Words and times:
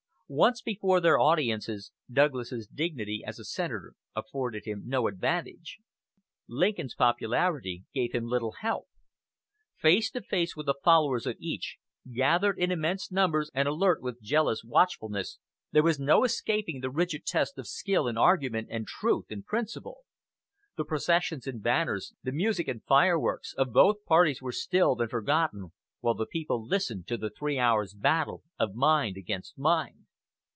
Once 0.33 0.61
before 0.61 1.01
their 1.01 1.19
audiences, 1.19 1.91
Douglas's 2.09 2.65
dignity 2.65 3.21
as 3.27 3.37
a 3.37 3.43
senator 3.43 3.95
afforded 4.15 4.63
him 4.63 4.83
no 4.85 5.07
advantage, 5.07 5.79
Lincoln's 6.47 6.95
popularity 6.95 7.83
gave 7.93 8.13
him 8.15 8.27
little 8.27 8.53
help. 8.61 8.87
Face 9.75 10.09
to 10.11 10.21
face 10.21 10.55
with 10.55 10.67
the 10.67 10.75
followers 10.85 11.25
of 11.27 11.35
each, 11.37 11.79
gathered 12.09 12.57
in 12.57 12.71
immense 12.71 13.11
numbers 13.11 13.51
and 13.53 13.67
alert 13.67 14.01
with 14.01 14.21
jealous 14.21 14.63
watchfulness, 14.63 15.37
there 15.73 15.83
was 15.83 15.99
no 15.99 16.23
escaping 16.23 16.79
the 16.79 16.89
rigid 16.89 17.25
test 17.25 17.57
of 17.57 17.67
skill 17.67 18.07
in 18.07 18.17
argument 18.17 18.69
and 18.71 18.87
truth 18.87 19.25
in 19.27 19.43
principle. 19.43 20.05
The 20.77 20.85
processions 20.85 21.45
and 21.45 21.61
banners, 21.61 22.13
the 22.23 22.31
music 22.31 22.69
and 22.69 22.81
fireworks, 22.85 23.53
of 23.57 23.73
both 23.73 24.05
parties 24.05 24.41
were 24.41 24.53
stilled 24.53 25.01
and 25.01 25.11
forgotten 25.11 25.73
while 25.99 26.15
the 26.15 26.25
people 26.25 26.65
listened 26.65 27.05
to 27.09 27.17
the 27.17 27.31
three 27.31 27.59
hours' 27.59 27.93
battle 27.93 28.43
of 28.57 28.75
mind 28.75 29.17
against 29.17 29.57
mind. 29.57 29.97